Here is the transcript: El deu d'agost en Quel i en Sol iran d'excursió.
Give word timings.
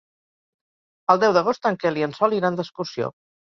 El 1.15 1.21
deu 1.25 1.37
d'agost 1.39 1.71
en 1.73 1.79
Quel 1.87 2.03
i 2.03 2.09
en 2.11 2.19
Sol 2.23 2.37
iran 2.41 2.61
d'excursió. 2.61 3.17